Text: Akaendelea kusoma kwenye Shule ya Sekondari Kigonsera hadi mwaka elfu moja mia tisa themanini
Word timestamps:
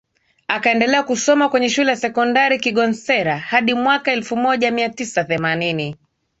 Akaendelea 0.47 1.03
kusoma 1.03 1.49
kwenye 1.49 1.69
Shule 1.69 1.89
ya 1.89 1.95
Sekondari 1.97 2.59
Kigonsera 2.59 3.37
hadi 3.37 3.73
mwaka 3.73 4.11
elfu 4.11 4.37
moja 4.37 4.71
mia 4.71 4.89
tisa 4.89 5.23
themanini 5.23 5.95